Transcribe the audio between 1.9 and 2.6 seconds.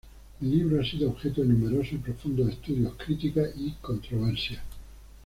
y profundos